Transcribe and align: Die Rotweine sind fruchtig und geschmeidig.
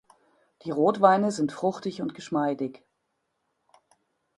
Die 0.63 0.71
Rotweine 0.71 1.31
sind 1.31 1.51
fruchtig 1.51 2.01
und 2.01 2.15
geschmeidig. 2.15 2.81